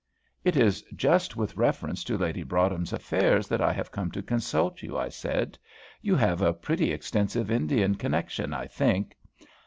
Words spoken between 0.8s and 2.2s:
just with reference to